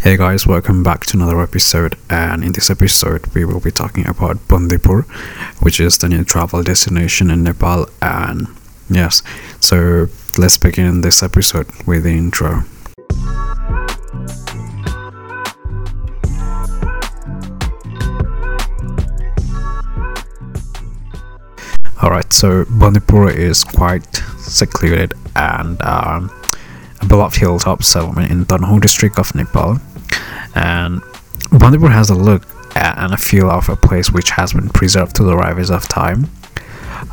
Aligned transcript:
Hey 0.00 0.16
guys, 0.16 0.46
welcome 0.46 0.84
back 0.84 1.06
to 1.06 1.16
another 1.16 1.42
episode. 1.42 1.96
And 2.08 2.44
in 2.44 2.52
this 2.52 2.70
episode, 2.70 3.26
we 3.34 3.44
will 3.44 3.58
be 3.58 3.72
talking 3.72 4.06
about 4.06 4.46
Bandipur, 4.46 5.02
which 5.58 5.80
is 5.80 5.98
the 5.98 6.08
new 6.08 6.22
travel 6.22 6.62
destination 6.62 7.32
in 7.32 7.42
Nepal. 7.42 7.88
And 8.00 8.46
yes, 8.88 9.24
so 9.58 10.06
let's 10.38 10.56
begin 10.56 11.00
this 11.00 11.20
episode 11.20 11.66
with 11.84 12.04
the 12.04 12.10
intro. 12.10 12.62
Alright, 22.00 22.32
so 22.32 22.64
Bandipur 22.70 23.30
is 23.30 23.64
quite 23.64 24.22
secluded 24.38 25.14
and 25.34 25.82
um, 25.82 26.30
a 27.00 27.06
beloved 27.06 27.36
hilltop 27.36 27.82
settlement 27.82 28.30
in 28.30 28.44
Tanahun 28.46 28.80
district 28.80 29.18
of 29.18 29.34
Nepal. 29.34 29.80
And 30.54 31.00
Bandipur 31.52 31.88
has 31.88 32.10
a 32.10 32.14
look 32.14 32.44
and 32.76 33.12
a 33.12 33.16
feel 33.16 33.50
of 33.50 33.68
a 33.68 33.76
place 33.76 34.10
which 34.10 34.30
has 34.30 34.52
been 34.52 34.68
preserved 34.68 35.16
to 35.16 35.22
the 35.22 35.36
ravages 35.36 35.70
of 35.70 35.88
time. 35.88 36.28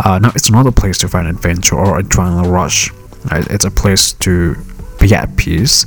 Uh, 0.03 0.19
now, 0.19 0.31
it's 0.35 0.51
not 0.51 0.67
a 0.67 0.71
place 0.71 0.97
to 0.99 1.07
find 1.07 1.27
adventure 1.27 1.75
or 1.75 1.99
adrenaline 1.99 2.51
rush. 2.51 2.91
Right? 3.31 3.45
It's 3.47 3.65
a 3.65 3.71
place 3.71 4.13
to 4.13 4.55
be 4.99 5.13
at 5.13 5.35
peace 5.37 5.85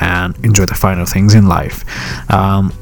and 0.00 0.36
enjoy 0.44 0.66
the 0.66 0.74
finer 0.74 1.06
things 1.06 1.34
in 1.34 1.46
life. 1.46 1.84
Um, 2.30 2.72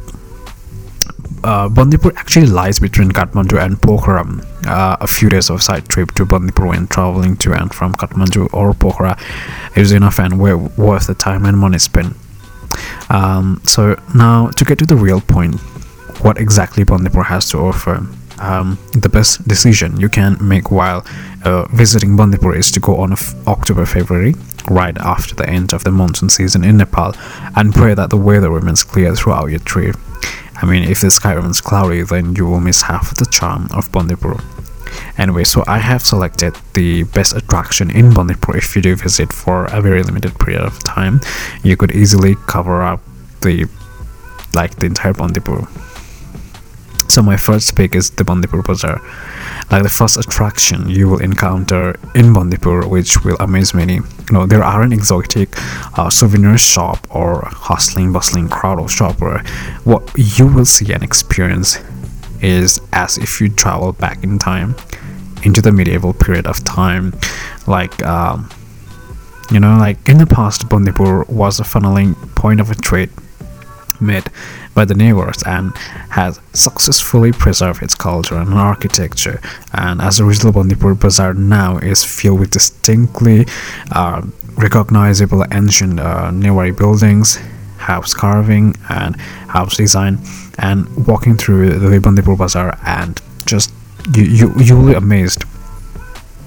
uh, 1.44 1.68
Bandipur 1.68 2.12
actually 2.16 2.46
lies 2.46 2.78
between 2.78 3.10
Kathmandu 3.10 3.62
and 3.62 3.76
Pokhara. 3.76 4.46
Uh, 4.66 4.96
a 5.00 5.06
few 5.06 5.28
days 5.28 5.50
of 5.50 5.62
side 5.62 5.88
trip 5.88 6.12
to 6.12 6.24
Bandipur 6.24 6.66
when 6.68 6.86
traveling 6.86 7.36
to 7.38 7.52
and 7.52 7.74
from 7.74 7.94
Kathmandu 7.94 8.52
or 8.54 8.72
Pokhara 8.72 9.18
is 9.76 9.92
enough 9.92 10.20
and 10.20 10.38
worth 10.38 11.06
the 11.06 11.14
time 11.14 11.44
and 11.44 11.58
money 11.58 11.78
spent. 11.78 12.16
Um, 13.12 13.60
so 13.64 14.00
now 14.14 14.48
to 14.48 14.64
get 14.64 14.78
to 14.78 14.86
the 14.86 14.96
real 14.96 15.20
point, 15.20 15.60
what 16.24 16.38
exactly 16.38 16.82
Bandipur 16.82 17.22
has 17.22 17.48
to 17.50 17.58
offer. 17.58 18.06
Um, 18.38 18.78
the 18.92 19.08
best 19.08 19.46
decision 19.46 20.00
you 20.00 20.08
can 20.08 20.36
make 20.40 20.70
while 20.70 21.06
uh, 21.44 21.66
visiting 21.66 22.16
Bandipur 22.16 22.56
is 22.56 22.72
to 22.72 22.80
go 22.80 22.96
on 22.96 23.14
October 23.46 23.86
February, 23.86 24.34
right 24.68 24.96
after 24.98 25.34
the 25.34 25.48
end 25.48 25.74
of 25.74 25.84
the 25.84 25.92
monsoon 25.92 26.28
season 26.28 26.64
in 26.64 26.78
Nepal, 26.78 27.12
and 27.54 27.72
pray 27.72 27.94
that 27.94 28.10
the 28.10 28.16
weather 28.16 28.50
remains 28.50 28.82
clear 28.82 29.14
throughout 29.14 29.50
your 29.50 29.60
trip. 29.60 29.96
I 30.60 30.66
mean, 30.66 30.84
if 30.84 31.02
the 31.02 31.10
sky 31.10 31.34
remains 31.34 31.60
cloudy, 31.60 32.02
then 32.02 32.34
you 32.34 32.46
will 32.46 32.60
miss 32.60 32.82
half 32.82 33.14
the 33.14 33.26
charm 33.26 33.68
of 33.72 33.92
Bandipur. 33.92 34.40
Anyway, 35.18 35.44
so 35.44 35.64
I 35.66 35.78
have 35.78 36.02
selected 36.02 36.56
the 36.74 37.04
best 37.04 37.34
attraction 37.36 37.90
in 37.90 38.14
Bandipur. 38.14 38.56
If 38.56 38.74
you 38.76 38.82
do 38.82 38.96
visit 38.96 39.32
for 39.32 39.66
a 39.66 39.80
very 39.80 40.02
limited 40.02 40.38
period 40.38 40.62
of 40.62 40.82
time, 40.84 41.20
you 41.62 41.76
could 41.76 41.92
easily 41.92 42.36
cover 42.46 42.82
up 42.82 43.00
the 43.42 43.66
like 44.54 44.76
the 44.76 44.86
entire 44.86 45.14
Bandipur. 45.14 45.66
So 47.08 47.20
my 47.20 47.36
first 47.36 47.76
pick 47.76 47.94
is 47.94 48.10
the 48.10 48.24
Bandipur 48.24 48.62
Bazaar. 48.62 48.98
Like 49.70 49.82
the 49.82 49.90
first 49.90 50.16
attraction 50.16 50.88
you 50.88 51.08
will 51.10 51.20
encounter 51.20 51.98
in 52.14 52.32
Bandipur, 52.32 52.86
which 52.86 53.22
will 53.22 53.36
amaze 53.38 53.74
many. 53.74 54.00
Know, 54.30 54.46
there 54.46 54.64
aren't 54.64 54.94
exotic 54.94 55.50
uh, 55.98 56.08
souvenir 56.08 56.56
shop 56.56 57.06
or 57.14 57.42
hustling, 57.46 58.14
bustling 58.14 58.48
crowd 58.48 58.80
of 58.80 58.90
shopper. 58.90 59.42
What 59.84 60.10
you 60.16 60.46
will 60.46 60.64
see 60.64 60.90
and 60.94 61.02
experience 61.02 61.78
is 62.42 62.80
as 62.92 63.18
if 63.18 63.40
you 63.40 63.48
travel 63.48 63.92
back 63.92 64.22
in 64.22 64.38
time 64.38 64.74
into 65.44 65.62
the 65.62 65.72
medieval 65.72 66.12
period 66.12 66.46
of 66.46 66.62
time. 66.64 67.14
Like 67.66 68.04
um, 68.04 68.50
you 69.50 69.60
know 69.60 69.76
like 69.76 70.08
in 70.08 70.18
the 70.18 70.26
past 70.26 70.68
bandipur 70.68 71.24
was 71.24 71.60
a 71.60 71.64
funneling 71.64 72.14
point 72.34 72.60
of 72.60 72.70
a 72.70 72.74
trade 72.74 73.10
made 74.00 74.24
by 74.74 74.84
the 74.84 74.94
neighbors 74.94 75.42
and 75.46 75.76
has 76.10 76.40
successfully 76.54 77.30
preserved 77.30 77.82
its 77.82 77.94
culture 77.94 78.36
and 78.36 78.52
architecture. 78.54 79.40
And 79.72 80.00
as 80.00 80.18
a 80.18 80.24
result 80.24 80.54
bandipur 80.54 80.94
bazaar 80.94 81.34
now 81.34 81.78
is 81.78 82.04
filled 82.04 82.40
with 82.40 82.50
distinctly 82.50 83.46
uh, 83.92 84.22
recognizable 84.56 85.44
ancient 85.52 86.00
uh, 86.00 86.30
buildings 86.72 87.38
house 87.78 88.14
carving 88.14 88.76
and 88.88 89.16
house 89.48 89.76
design 89.76 90.18
and 90.58 91.06
walking 91.06 91.36
through 91.36 91.78
the 91.78 92.00
Bandipur 92.00 92.36
Bazaar 92.36 92.78
and 92.84 93.20
just 93.46 93.72
you 94.14 94.24
you 94.24 94.54
you 94.58 94.76
will 94.76 94.88
be 94.88 94.94
amazed. 94.94 95.44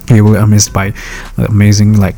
You 0.10 0.24
will 0.24 0.34
be 0.34 0.40
amazed 0.40 0.74
by 0.74 0.94
the 1.36 1.46
amazing 1.48 1.98
like 1.98 2.16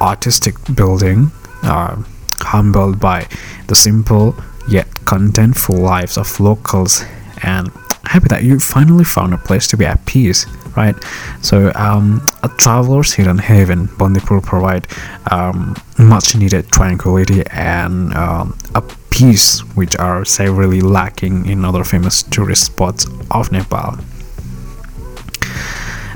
artistic 0.00 0.54
building 0.74 1.30
uh, 1.62 2.02
humbled 2.40 2.98
by 2.98 3.28
the 3.68 3.74
simple 3.74 4.34
yet 4.68 4.88
contentful 5.04 5.78
lives 5.78 6.16
of 6.16 6.40
locals. 6.40 7.04
And 7.42 7.70
happy 8.04 8.28
that 8.28 8.42
you 8.42 8.58
finally 8.58 9.04
found 9.04 9.32
a 9.34 9.38
place 9.38 9.66
to 9.68 9.76
be 9.76 9.86
at 9.86 10.04
peace 10.06 10.46
right? 10.76 10.96
So 11.42 11.72
um, 11.74 12.24
a 12.42 12.48
traveler's 12.48 13.12
hidden 13.12 13.38
haven 13.38 13.88
bandipur 13.98 14.40
provide 14.40 14.86
um, 15.30 15.76
much 15.98 16.36
needed 16.36 16.68
tranquility 16.68 17.42
and 17.50 18.12
um, 18.14 18.56
a 18.74 18.82
peace 19.10 19.60
which 19.76 19.96
are 19.96 20.24
severely 20.24 20.80
lacking 20.80 21.46
in 21.46 21.64
other 21.64 21.84
famous 21.84 22.22
tourist 22.22 22.64
spots 22.64 23.06
of 23.30 23.52
nepal. 23.52 23.98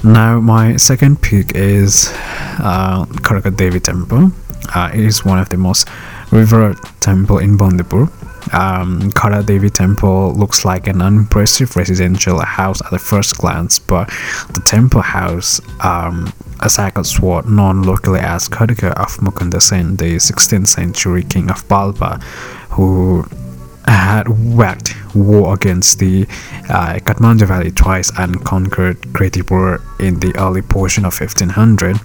Now 0.02 0.40
my 0.40 0.76
second 0.76 1.22
pick 1.22 1.54
is 1.54 2.10
uh, 2.58 3.06
Khadga 3.06 3.56
Devi 3.56 3.80
temple. 3.80 4.32
Uh, 4.74 4.90
it 4.92 5.00
is 5.00 5.24
one 5.24 5.38
of 5.38 5.48
the 5.48 5.56
most 5.56 5.88
revered 6.30 6.76
temple 7.00 7.38
in 7.38 7.56
bandipur 7.56 8.08
um, 8.52 9.10
Khadga 9.12 9.44
Devi 9.46 9.70
Temple 9.70 10.34
looks 10.34 10.64
like 10.64 10.86
an 10.86 11.00
unimpressive 11.00 11.76
residential 11.76 12.40
house 12.40 12.80
at 12.82 12.90
the 12.90 12.98
first 12.98 13.38
glance, 13.38 13.78
but 13.78 14.08
the 14.52 14.62
temple 14.64 15.02
house 15.02 15.60
um, 15.84 16.32
a 16.60 16.68
sacred 16.70 17.04
sword 17.04 17.48
known 17.48 17.82
locally 17.82 18.20
as 18.20 18.48
Khadga 18.48 18.92
of 18.92 19.16
Mukunda 19.18 19.60
Sen, 19.60 19.96
the 19.96 20.16
16th 20.16 20.68
century 20.68 21.22
king 21.22 21.50
of 21.50 21.66
Palpa, 21.68 22.22
who 22.70 23.24
had 23.86 24.28
waged 24.28 24.94
war 25.14 25.54
against 25.54 25.98
the 25.98 26.22
uh, 26.70 26.98
Kathmandu 27.04 27.46
Valley 27.46 27.70
twice 27.70 28.10
and 28.18 28.44
conquered 28.44 29.00
Kirtipur 29.12 29.82
in 30.00 30.20
the 30.20 30.34
early 30.36 30.62
portion 30.62 31.04
of 31.04 31.18
1500. 31.18 31.98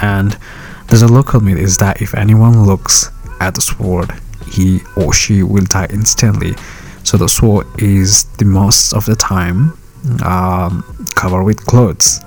And 0.00 0.38
there's 0.86 1.02
a 1.02 1.08
local 1.08 1.40
myth 1.40 1.58
is 1.58 1.78
that 1.78 2.00
if 2.00 2.14
anyone 2.14 2.64
looks 2.64 3.10
at 3.40 3.54
the 3.54 3.60
sword, 3.60 4.10
he 4.46 4.80
or 4.96 5.12
she 5.12 5.42
will 5.42 5.64
die 5.64 5.86
instantly. 5.90 6.54
So 7.04 7.16
the 7.16 7.28
sword 7.28 7.66
is 7.78 8.24
the 8.38 8.44
most 8.44 8.92
of 8.92 9.06
the 9.06 9.16
time 9.16 9.76
um, 10.24 10.82
covered 11.14 11.44
with 11.44 11.64
clothes, 11.66 12.20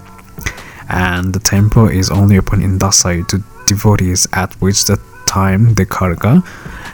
and 0.89 1.33
the 1.33 1.39
temple 1.39 1.87
is 1.87 2.09
only 2.09 2.37
open 2.37 2.61
in 2.61 2.77
Dasai 2.77 3.27
to 3.29 3.43
devotees, 3.67 4.27
at 4.33 4.53
which 4.61 4.85
the 4.85 4.99
time 5.25 5.73
the 5.73 5.85
Khadga, 5.85 6.43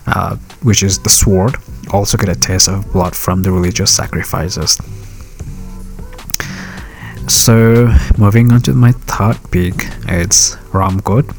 uh, 0.07 0.35
which 0.63 0.83
is 0.83 0.99
the 0.99 1.09
sword, 1.09 1.55
also 1.91 2.17
get 2.17 2.29
a 2.29 2.35
taste 2.35 2.67
of 2.67 2.91
blood 2.91 3.15
from 3.15 3.41
the 3.41 3.51
religious 3.51 3.93
sacrifices. 3.93 4.77
So, 7.27 7.93
moving 8.17 8.51
on 8.51 8.61
to 8.63 8.73
my 8.73 8.91
third 8.91 9.37
peak, 9.51 9.87
it's 10.07 10.55
Ramkot. 10.73 11.35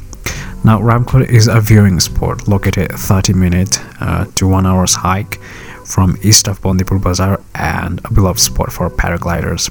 Now, 0.65 0.79
Ramkot 0.79 1.29
is 1.29 1.47
a 1.47 1.59
viewing 1.59 1.99
spot 1.99 2.47
located 2.47 2.93
30 2.93 3.33
minute 3.33 3.79
uh, 4.01 4.25
to 4.35 4.47
1 4.47 4.65
hour's 4.65 4.93
hike 4.93 5.41
from 5.85 6.17
east 6.23 6.47
of 6.47 6.61
Bandipur 6.61 6.99
Bazaar 6.99 7.41
and 7.53 7.99
a 8.05 8.13
beloved 8.13 8.39
spot 8.39 8.71
for 8.71 8.89
paragliders. 8.89 9.69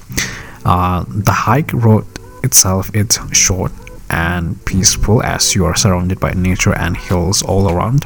Uh, 0.66 1.04
the 1.08 1.32
hike 1.32 1.72
road 1.72 2.04
itself 2.44 2.94
is 2.94 3.18
short 3.32 3.72
and 4.10 4.62
peaceful 4.66 5.22
as 5.22 5.54
you 5.54 5.64
are 5.64 5.74
surrounded 5.74 6.20
by 6.20 6.32
nature 6.32 6.74
and 6.74 6.98
hills 6.98 7.40
all 7.42 7.70
around. 7.70 8.04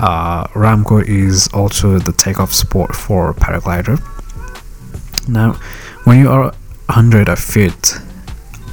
Uh, 0.00 0.48
Ramkot 0.48 1.08
is 1.08 1.46
also 1.54 2.00
the 2.00 2.12
takeoff 2.12 2.52
spot 2.52 2.92
for 2.92 3.32
paraglider. 3.34 4.00
Now, 5.28 5.52
when 6.04 6.18
you 6.18 6.28
are 6.28 6.52
100 6.86 7.38
feet 7.38 8.00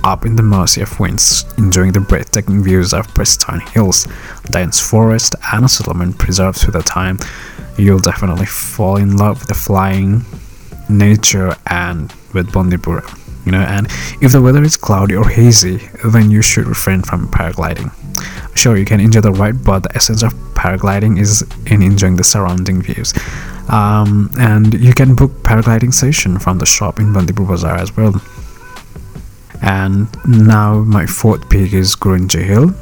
up 0.08 0.26
in 0.26 0.38
the 0.38 0.42
mercy 0.42 0.82
of 0.82 1.00
winds, 1.02 1.44
enjoying 1.58 1.92
the 1.92 2.00
breathtaking 2.00 2.64
views 2.64 2.94
of 2.94 3.06
pristine 3.14 3.60
hills, 3.60 4.08
dense 4.50 4.80
forest, 4.80 5.36
and 5.52 5.66
a 5.66 5.68
settlement 5.68 6.18
preserved 6.18 6.58
through 6.60 6.72
the 6.72 6.82
time, 6.82 7.20
you'll 7.78 8.00
definitely 8.00 8.46
fall 8.46 8.96
in 8.96 9.18
love 9.18 9.40
with 9.40 9.50
the 9.50 9.54
flying 9.54 10.24
nature 10.88 11.54
and 11.68 12.14
with 12.34 12.54
Bandipur. 12.54 13.04
You 13.46 13.52
know, 13.52 13.60
and 13.60 13.88
if 14.22 14.32
the 14.32 14.42
weather 14.42 14.64
is 14.64 14.78
cloudy 14.78 15.16
or 15.16 15.28
hazy, 15.28 15.78
then 16.06 16.32
you 16.32 16.42
should 16.42 16.68
refrain 16.68 17.02
from 17.02 17.28
paragliding. 17.28 17.92
Sure, 18.56 18.78
you 18.78 18.86
can 18.86 19.02
enjoy 19.02 19.22
the 19.22 19.34
ride, 19.34 19.62
but 19.64 19.84
the 19.84 19.94
essence 19.94 20.24
of 20.24 20.34
paragliding 20.54 21.20
is 21.20 21.46
in 21.66 21.84
enjoying 21.84 22.16
the 22.16 22.24
surrounding 22.24 22.82
views. 22.82 23.14
Um, 23.68 24.32
and 24.40 24.74
you 24.74 24.94
can 24.94 25.16
book 25.16 25.32
paragliding 25.44 25.94
session 25.94 26.40
from 26.40 26.60
the 26.60 26.66
shop 26.66 27.00
in 27.00 27.12
Bandipur 27.12 27.44
Bazaar 27.44 27.76
as 27.76 27.96
well 27.98 28.22
and 29.68 30.08
now 30.26 30.80
my 30.80 31.06
fourth 31.06 31.48
peak 31.50 31.74
is 31.74 31.96
Gurungche 31.96 32.42
Hill. 32.42 32.74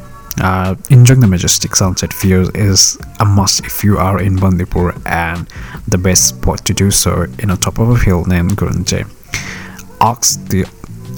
uh, 0.42 0.76
enjoying 0.90 1.22
the 1.22 1.28
majestic 1.28 1.76
sunset 1.76 2.14
views 2.14 2.50
is 2.50 2.98
a 3.20 3.26
must 3.26 3.66
if 3.66 3.84
you 3.84 3.98
are 3.98 4.22
in 4.22 4.36
Bandipur 4.36 4.94
and 5.06 5.48
the 5.88 5.98
best 5.98 6.28
spot 6.28 6.66
to 6.66 6.74
do 6.74 6.92
so 6.92 7.26
in 7.40 7.50
a 7.52 7.58
top 7.58 7.80
of 7.80 7.90
a 7.90 7.98
hill 7.98 8.26
named 8.26 8.52
Gurungche. 8.58 9.08
Ask 10.02 10.46
the 10.50 10.66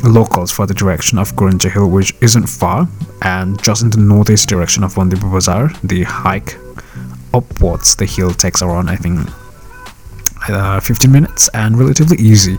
locals 0.04 0.52
for 0.52 0.68
the 0.68 0.74
direction 0.74 1.18
of 1.18 1.34
Gurungche 1.36 1.72
Hill 1.72 1.90
which 1.90 2.14
isn't 2.22 2.48
far 2.48 2.88
and 3.24 3.62
just 3.64 3.82
in 3.82 3.90
the 3.90 3.98
northeast 3.98 4.48
direction 4.48 4.84
of 4.84 4.96
Bandipur 4.96 5.30
Bazaar 5.30 5.72
the 5.84 6.04
hike 6.04 6.58
upwards 7.34 7.96
the 7.96 8.06
hill 8.06 8.32
takes 8.32 8.62
around 8.62 8.90
I 8.90 8.96
think 8.96 9.28
uh, 10.48 10.80
15 10.80 11.12
minutes 11.12 11.50
and 11.54 11.78
relatively 11.78 12.18
easy. 12.18 12.58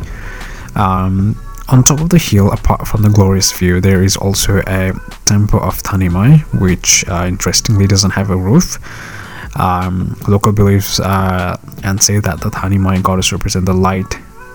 Um, 0.74 1.40
on 1.68 1.84
top 1.84 2.00
of 2.00 2.08
the 2.08 2.18
hill, 2.18 2.50
apart 2.50 2.86
from 2.86 3.02
the 3.02 3.10
glorious 3.10 3.52
view, 3.52 3.80
there 3.80 4.02
is 4.02 4.16
also 4.16 4.62
a 4.66 4.92
temple 5.26 5.60
of 5.60 5.76
Thanimai, 5.82 6.40
which 6.60 7.04
uh, 7.08 7.26
interestingly 7.28 7.86
doesn't 7.86 8.12
have 8.12 8.30
a 8.30 8.36
roof. 8.36 8.78
Um, 9.58 10.16
local 10.28 10.52
beliefs 10.52 11.00
uh, 11.00 11.56
and 11.84 12.02
say 12.02 12.20
that 12.20 12.40
the 12.40 12.50
Thanimai 12.50 13.02
goddess 13.02 13.32
represent 13.32 13.66
the 13.66 13.74
light 13.74 14.14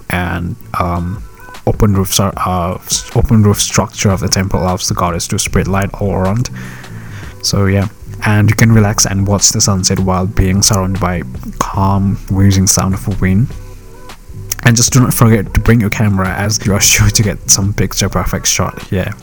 and 0.10 0.56
um, 0.80 1.24
open 1.68 1.94
roof 1.94 2.20
uh, 2.20 2.78
open 3.16 3.44
roof 3.44 3.60
structure 3.60 4.10
of 4.10 4.20
the 4.20 4.28
temple 4.28 4.62
allows 4.62 4.88
the 4.88 4.94
goddess 4.94 5.28
to 5.28 5.40
spread 5.40 5.68
light 5.68 5.94
all 6.02 6.14
around. 6.14 6.50
So 7.42 7.66
yeah, 7.66 7.90
and 8.26 8.50
you 8.50 8.56
can 8.56 8.72
relax 8.72 9.06
and 9.06 9.28
watch 9.28 9.50
the 9.50 9.62
sunset 9.62 10.00
while 10.00 10.26
being 10.26 10.62
surrounded 10.62 11.02
by 11.02 11.24
calm, 11.60 12.16
wheezing 12.32 12.68
sound 12.68 12.94
of 12.94 13.22
wind 13.22 13.50
and 14.66 14.76
just 14.76 14.94
do 14.94 15.00
not 15.00 15.14
forget 15.14 15.54
to 15.54 15.60
bring 15.60 15.82
your 15.82 15.90
camera 15.90 16.30
as 16.30 16.66
you 16.66 16.74
are 16.74 16.82
sure 16.82 17.10
to 17.10 17.24
get 17.24 17.50
some 17.50 17.74
picture 17.74 18.10
perfect 18.10 18.48
shot 18.48 18.82
here 18.84 19.14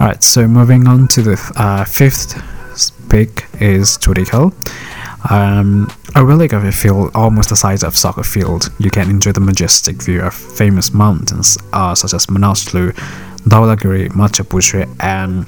alright 0.00 0.22
so 0.22 0.46
moving 0.46 0.86
on 0.86 1.08
to 1.08 1.22
the 1.22 1.52
uh, 1.56 1.84
fifth 1.84 2.42
pick 3.08 3.46
is 3.60 3.98
Tundikhel 3.98 4.52
um, 5.30 5.90
a 6.14 6.24
relic 6.24 6.52
of 6.52 6.64
a 6.64 6.72
field 6.72 7.10
almost 7.14 7.50
the 7.50 7.56
size 7.56 7.82
of 7.82 7.96
soccer 7.96 8.22
field. 8.22 8.70
You 8.78 8.90
can 8.90 9.10
enjoy 9.10 9.32
the 9.32 9.40
majestic 9.40 10.02
view 10.02 10.22
of 10.22 10.34
famous 10.34 10.94
mountains 10.94 11.58
uh, 11.72 11.94
such 11.94 12.14
as 12.14 12.26
Manaslu, 12.26 12.92
Dhaulagiri, 13.42 14.10
Machhapuchhre 14.10 14.88
and 15.00 15.46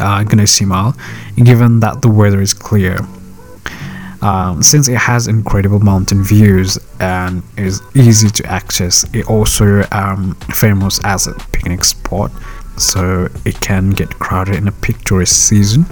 uh, 0.00 0.24
Ganesh 0.24 0.58
Himal 0.58 0.96
given 1.36 1.80
that 1.80 2.02
the 2.02 2.08
weather 2.08 2.40
is 2.40 2.54
clear 2.54 2.98
um, 4.22 4.62
since 4.62 4.88
it 4.88 4.96
has 4.96 5.26
incredible 5.26 5.80
mountain 5.80 6.22
views 6.22 6.78
and 7.00 7.42
is 7.56 7.82
easy 7.94 8.28
to 8.30 8.46
access, 8.46 9.04
it 9.12 9.28
also 9.28 9.84
um, 9.90 10.34
famous 10.54 11.00
as 11.04 11.26
a 11.26 11.34
picnic 11.52 11.84
spot, 11.84 12.30
so 12.76 13.28
it 13.44 13.60
can 13.60 13.90
get 13.90 14.08
crowded 14.10 14.54
in 14.54 14.68
a 14.68 14.72
tourist 15.04 15.48
season. 15.48 15.84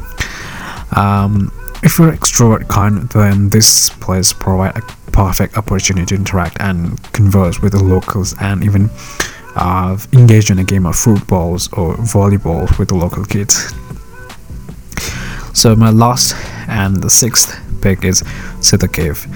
Um, 0.96 1.52
if 1.82 1.98
you're 1.98 2.12
extrovert 2.12 2.68
kind, 2.68 3.08
then 3.10 3.48
this 3.48 3.90
place 3.90 4.32
provide 4.32 4.76
a 4.76 4.82
perfect 5.12 5.56
opportunity 5.56 6.06
to 6.06 6.14
interact 6.14 6.56
and 6.60 7.02
converse 7.12 7.60
with 7.60 7.72
the 7.72 7.82
locals 7.82 8.34
and 8.40 8.62
even 8.62 8.90
uh, 9.56 9.98
engage 10.12 10.50
in 10.50 10.58
a 10.58 10.64
game 10.64 10.86
of 10.86 10.94
footballs 10.94 11.72
or 11.72 11.96
volleyball 11.96 12.78
with 12.78 12.88
the 12.88 12.94
local 12.94 13.24
kids. 13.24 13.72
So 15.52 15.74
my 15.74 15.90
last 15.90 16.36
and 16.68 17.02
the 17.02 17.10
sixth 17.10 17.58
pick 17.80 18.04
is 18.04 18.22
Siddha 18.60 18.92
Cave. 18.92 19.26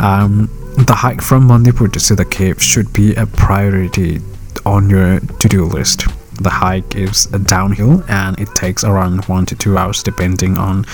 Um, 0.00 0.50
the 0.86 0.94
hike 0.94 1.20
from 1.20 1.48
Bandipur 1.48 1.88
to 1.88 1.98
Siddha 1.98 2.30
Cave 2.30 2.62
should 2.62 2.92
be 2.92 3.14
a 3.14 3.26
priority 3.26 4.20
on 4.64 4.88
your 4.88 5.20
to-do 5.20 5.64
list. 5.64 6.06
The 6.42 6.50
hike 6.50 6.96
is 6.96 7.26
a 7.32 7.38
downhill 7.38 8.02
and 8.08 8.38
it 8.40 8.48
takes 8.54 8.84
around 8.84 9.24
one 9.26 9.46
to 9.46 9.54
two 9.54 9.76
hours 9.76 10.02
depending 10.02 10.58
on 10.58 10.86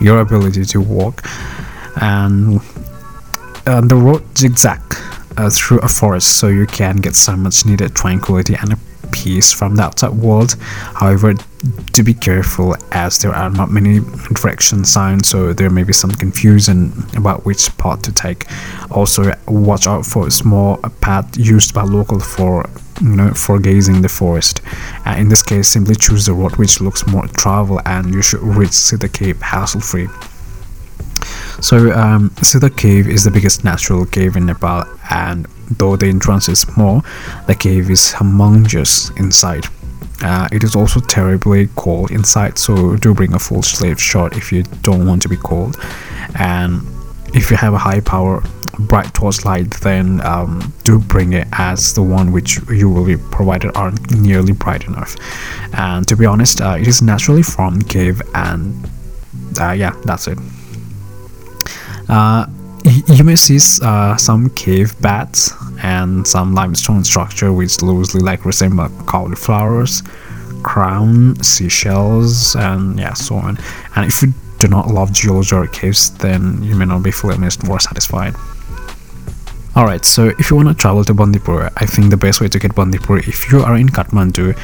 your 0.00 0.20
ability 0.20 0.64
to 0.64 0.80
walk. 0.80 1.22
And 2.00 2.60
uh, 3.66 3.80
the 3.82 3.96
road 3.96 4.22
zigzag 4.36 4.80
uh, 5.36 5.50
through 5.50 5.80
a 5.80 5.88
forest 5.88 6.38
so 6.38 6.48
you 6.48 6.66
can 6.66 6.96
get 6.96 7.14
some 7.14 7.42
much 7.42 7.66
needed 7.66 7.94
tranquility 7.94 8.54
and 8.54 8.72
a 8.72 8.78
peace 9.26 9.52
from 9.52 9.74
the 9.74 9.82
outside 9.82 10.12
world. 10.12 10.54
However, 11.02 11.34
to 11.96 12.02
be 12.04 12.14
careful 12.14 12.76
as 12.92 13.18
there 13.18 13.34
are 13.34 13.50
not 13.50 13.70
many 13.70 13.98
direction 14.38 14.84
signs, 14.84 15.28
so 15.28 15.52
there 15.52 15.70
may 15.70 15.82
be 15.82 15.92
some 15.92 16.12
confusion 16.12 16.92
about 17.16 17.44
which 17.44 17.76
path 17.76 18.02
to 18.02 18.12
take. 18.12 18.44
Also, 18.90 19.22
watch 19.48 19.86
out 19.88 20.06
for 20.06 20.28
a 20.28 20.30
small 20.30 20.76
path 21.00 21.26
used 21.36 21.74
by 21.74 21.82
local 21.82 22.20
for 22.20 22.70
you 23.02 23.16
know 23.16 23.30
for 23.34 23.58
gazing 23.58 24.00
the 24.02 24.08
forest. 24.08 24.60
Uh, 25.04 25.16
in 25.18 25.28
this 25.28 25.42
case, 25.42 25.66
simply 25.68 25.96
choose 25.96 26.26
the 26.26 26.32
road 26.32 26.54
which 26.56 26.80
looks 26.80 27.06
more 27.08 27.26
travel, 27.42 27.80
and 27.84 28.14
you 28.14 28.22
should 28.22 28.42
reach 28.42 28.78
the 28.90 29.08
cave 29.08 29.40
hassle 29.42 29.80
free. 29.80 30.08
So, 31.60 31.90
um, 31.92 32.30
Siddha 32.36 32.74
Cave 32.76 33.08
is 33.08 33.24
the 33.24 33.30
biggest 33.30 33.64
natural 33.64 34.04
cave 34.06 34.36
in 34.36 34.46
Nepal, 34.46 34.84
and 35.10 35.46
though 35.70 35.96
the 35.96 36.06
entrance 36.06 36.48
is 36.48 36.60
small, 36.60 37.04
the 37.46 37.54
cave 37.54 37.90
is 37.90 38.12
humongous 38.12 39.16
inside. 39.18 39.66
Uh, 40.22 40.48
it 40.52 40.64
is 40.64 40.74
also 40.74 41.00
terribly 41.00 41.68
cold 41.76 42.10
inside, 42.10 42.58
so 42.58 42.96
do 42.96 43.14
bring 43.14 43.34
a 43.34 43.38
full 43.38 43.62
slave 43.62 44.00
shot 44.00 44.36
if 44.36 44.52
you 44.52 44.62
don't 44.82 45.06
want 45.06 45.22
to 45.22 45.28
be 45.28 45.36
cold. 45.36 45.76
And 46.38 46.82
if 47.34 47.50
you 47.50 47.56
have 47.56 47.74
a 47.74 47.78
high 47.78 48.00
power 48.00 48.42
bright 48.78 49.12
torchlight, 49.14 49.70
then 49.80 50.20
um, 50.24 50.72
do 50.84 50.98
bring 50.98 51.32
it 51.32 51.48
as 51.52 51.94
the 51.94 52.02
one 52.02 52.32
which 52.32 52.60
you 52.68 52.90
will 52.90 53.04
be 53.04 53.16
provided 53.16 53.74
aren't 53.74 54.10
nearly 54.10 54.52
bright 54.52 54.84
enough. 54.84 55.16
And 55.72 56.06
to 56.08 56.16
be 56.16 56.26
honest, 56.26 56.60
uh, 56.60 56.76
it 56.78 56.86
is 56.86 57.02
naturally 57.02 57.42
formed 57.42 57.88
cave, 57.88 58.20
and 58.34 58.88
uh, 59.60 59.72
yeah, 59.72 59.94
that's 60.04 60.28
it. 60.28 60.38
Uh, 62.08 62.46
you 63.08 63.24
may 63.24 63.36
see 63.36 63.58
uh, 63.84 64.16
some 64.16 64.48
cave 64.50 65.00
bats 65.00 65.52
and 65.82 66.26
some 66.26 66.54
limestone 66.54 67.02
structure 67.02 67.52
which 67.52 67.82
loosely 67.82 68.20
like 68.20 68.44
resemble 68.44 68.88
cauliflowers, 69.06 70.02
crown, 70.62 71.34
seashells, 71.42 72.54
and 72.56 72.98
yeah, 72.98 73.14
so 73.14 73.36
on. 73.36 73.58
And 73.96 74.06
if 74.06 74.22
you 74.22 74.32
do 74.58 74.68
not 74.68 74.88
love 74.88 75.12
geology 75.12 75.54
or 75.54 75.66
caves, 75.66 76.16
then 76.18 76.62
you 76.62 76.74
may 76.76 76.84
not 76.84 77.02
be 77.02 77.10
fully 77.10 77.36
or 77.68 77.80
satisfied. 77.80 78.34
Alright, 79.76 80.06
so 80.06 80.28
if 80.38 80.48
you 80.48 80.56
want 80.56 80.68
to 80.68 80.74
travel 80.74 81.04
to 81.04 81.12
Bandipur, 81.12 81.70
I 81.76 81.84
think 81.84 82.08
the 82.08 82.16
best 82.16 82.40
way 82.40 82.48
to 82.48 82.58
get 82.58 82.74
Bandipur, 82.74 83.18
if 83.18 83.52
you 83.52 83.60
are 83.60 83.76
in 83.76 83.90
Kathmandu, 83.90 84.56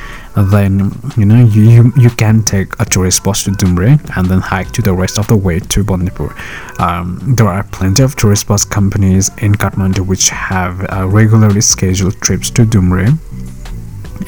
then 0.51 0.91
you 1.19 1.27
know 1.27 1.45
you, 1.45 1.63
you, 1.65 1.93
you 1.99 2.09
can 2.09 2.43
take 2.43 2.73
a 2.81 2.87
tourist 2.87 3.23
bus 3.23 3.45
to 3.45 3.51
Dumre 3.51 4.01
and 4.17 4.27
then 4.27 4.41
hike 4.41 4.73
to 4.73 4.81
the 4.81 4.95
rest 4.95 5.19
of 5.19 5.27
the 5.27 5.37
way 5.37 5.61
to 5.61 5.85
Bandipur. 5.85 6.35
Um, 6.79 7.19
there 7.37 7.47
are 7.47 7.63
plenty 7.65 8.03
of 8.03 8.17
tourist 8.17 8.49
bus 8.49 8.65
companies 8.65 9.29
in 9.37 9.55
Kathmandu 9.55 10.07
which 10.07 10.31
have 10.31 10.91
uh, 10.91 11.07
regularly 11.07 11.61
scheduled 11.61 12.19
trips 12.23 12.49
to 12.53 12.65
Dumre 12.65 13.19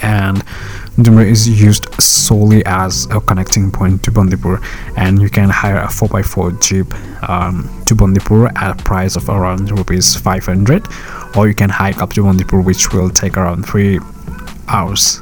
and 0.03 0.45
Dumre 0.97 1.27
is 1.27 1.49
used 1.49 1.93
solely 2.01 2.65
as 2.67 3.07
a 3.11 3.21
connecting 3.21 3.73
point 3.73 4.05
to 4.05 4.13
Bandipur 4.13 4.61
and 4.97 5.21
you 5.21 5.29
can 5.29 5.51
hire 5.51 5.79
a 5.79 5.89
4x4 5.89 6.63
jeep 6.63 7.29
um, 7.29 7.69
to 7.87 7.97
Bandipur 7.97 8.47
at 8.57 8.81
a 8.81 8.85
price 8.85 9.17
of 9.17 9.29
around 9.29 9.77
rupees 9.77 10.15
500 10.15 10.87
or 11.37 11.49
you 11.49 11.55
can 11.55 11.69
hike 11.69 12.01
up 12.01 12.13
to 12.13 12.23
Bandipur 12.23 12.61
which 12.61 12.93
will 12.93 13.11
take 13.11 13.37
around 13.37 13.67
3 13.67 13.99
hours. 14.69 15.21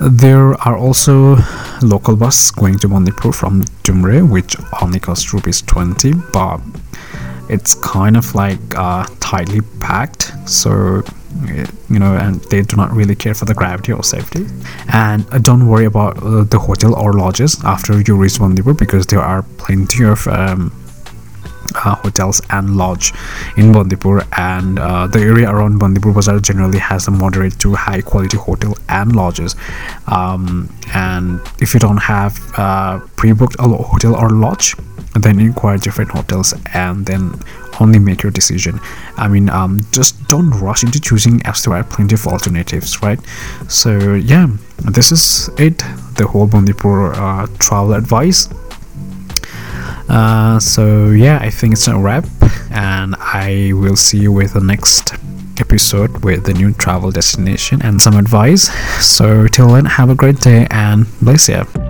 There 0.00 0.54
are 0.66 0.76
also 0.76 1.36
local 1.80 2.16
buses 2.16 2.50
going 2.50 2.80
to 2.80 2.88
Bandipur 2.88 3.32
from 3.32 3.62
Dumre 3.84 4.28
which 4.28 4.56
only 4.82 4.98
cost 4.98 5.32
rupees 5.32 5.62
20 5.62 6.12
but 6.32 6.60
it's 7.48 7.74
kind 7.74 8.16
of 8.16 8.34
like 8.34 8.58
uh, 8.76 9.06
tightly 9.20 9.60
packed 9.78 10.32
so 10.48 11.02
you 11.88 11.98
know 11.98 12.16
and 12.16 12.40
they 12.50 12.62
do 12.62 12.76
not 12.76 12.90
really 12.92 13.14
care 13.14 13.34
for 13.34 13.44
the 13.44 13.54
gravity 13.54 13.92
or 13.92 14.02
safety. 14.02 14.46
And 14.92 15.26
uh, 15.32 15.38
don't 15.38 15.66
worry 15.68 15.84
about 15.84 16.22
uh, 16.22 16.44
the 16.44 16.58
hotel 16.58 16.94
or 16.94 17.12
lodges 17.12 17.62
after 17.64 18.00
you 18.00 18.16
reach 18.16 18.38
Bandipur 18.38 18.74
because 18.74 19.06
there 19.06 19.20
are 19.20 19.42
plenty 19.58 20.04
of 20.04 20.26
um, 20.28 20.72
uh, 21.74 21.94
hotels 21.96 22.40
and 22.50 22.76
lodge 22.76 23.12
in 23.56 23.72
Bandipur 23.72 24.26
and 24.36 24.78
uh, 24.78 25.06
the 25.06 25.20
area 25.20 25.50
around 25.50 25.78
Bandipur 25.78 26.12
Bazaar 26.12 26.40
generally 26.40 26.78
has 26.78 27.08
a 27.08 27.10
moderate 27.10 27.58
to 27.60 27.74
high 27.74 28.00
quality 28.00 28.36
hotel 28.36 28.76
and 28.88 29.14
lodges. 29.14 29.54
Um, 30.06 30.72
and 30.94 31.40
if 31.60 31.74
you 31.74 31.80
don't 31.80 31.98
have 31.98 32.40
uh, 32.56 33.00
pre-booked 33.16 33.56
a 33.58 33.62
hotel 33.62 34.16
or 34.16 34.30
lodge 34.30 34.74
then 35.14 35.40
inquire 35.40 35.78
different 35.78 36.10
hotels 36.10 36.54
and 36.74 37.06
then 37.06 37.32
only 37.80 37.98
make 37.98 38.22
your 38.22 38.32
decision. 38.32 38.80
I 39.16 39.28
mean 39.28 39.48
um, 39.50 39.80
just 39.92 40.26
don't 40.28 40.50
rush 40.50 40.82
into 40.82 41.00
choosing 41.00 41.40
as 41.44 41.64
there 41.64 41.74
are 41.74 41.84
plenty 41.84 42.14
of 42.14 42.26
alternatives 42.26 43.02
right? 43.02 43.20
So 43.68 44.14
yeah 44.14 44.48
this 44.78 45.12
is 45.12 45.50
it. 45.58 45.78
The 46.14 46.26
whole 46.26 46.46
bandipur 46.46 47.12
uh, 47.14 47.46
travel 47.58 47.94
advice. 47.94 48.48
Uh, 50.08 50.58
so 50.58 51.10
yeah 51.10 51.38
i 51.42 51.50
think 51.50 51.74
it's 51.74 51.86
a 51.86 51.94
wrap 51.94 52.24
and 52.70 53.14
i 53.18 53.72
will 53.74 53.94
see 53.94 54.18
you 54.18 54.32
with 54.32 54.54
the 54.54 54.60
next 54.60 55.12
episode 55.60 56.24
with 56.24 56.44
the 56.44 56.54
new 56.54 56.72
travel 56.72 57.10
destination 57.10 57.80
and 57.82 58.00
some 58.00 58.16
advice. 58.16 58.70
So 59.04 59.46
till 59.48 59.68
then 59.68 59.84
have 59.84 60.10
a 60.10 60.14
great 60.14 60.40
day 60.40 60.66
and 60.70 61.06
bless 61.20 61.48
you 61.48 61.87